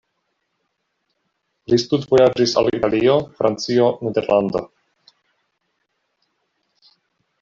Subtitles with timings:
[1.73, 4.65] Li studvojaĝis al Italio, Francio, Nederlando.